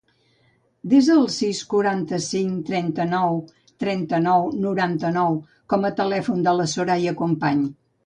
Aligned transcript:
Desa 0.93 1.11
el 1.23 1.27
sis, 1.35 1.59
quaranta-cinc, 1.73 2.57
trenta-nou, 2.71 3.39
trenta-nou, 3.85 4.51
noranta-nou 4.67 5.41
com 5.75 5.89
a 5.93 5.97
telèfon 6.05 6.45
de 6.49 6.59
la 6.61 6.71
Soraya 6.77 7.19
Company. 7.25 7.67